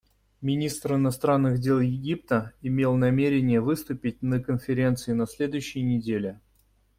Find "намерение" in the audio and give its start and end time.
2.95-3.61